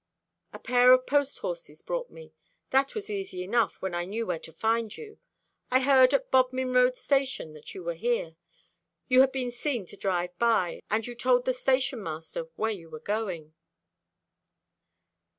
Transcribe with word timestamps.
"A 0.51 0.57
pair 0.57 0.93
of 0.93 1.05
post 1.05 1.37
horses 1.41 1.83
brought 1.83 2.09
me; 2.09 2.33
that 2.71 2.95
was 2.95 3.07
easy 3.07 3.43
enough 3.43 3.83
when 3.83 3.93
I 3.93 4.05
knew 4.05 4.25
where 4.25 4.39
to 4.39 4.51
find 4.51 4.97
you. 4.97 5.19
I 5.69 5.79
heard 5.81 6.11
at 6.15 6.31
Bodmin 6.31 6.73
Road 6.73 6.95
station 6.97 7.53
that 7.53 7.75
you 7.75 7.83
were 7.83 7.93
here. 7.93 8.35
You 9.07 9.21
had 9.21 9.31
been 9.31 9.51
seen 9.51 9.85
to 9.85 9.95
drive 9.95 10.35
by, 10.39 10.81
and 10.89 11.05
you 11.05 11.13
told 11.13 11.45
the 11.45 11.53
station 11.53 12.01
master 12.01 12.45
where 12.55 12.71
you 12.71 12.89
were 12.89 12.99
going." 12.99 13.53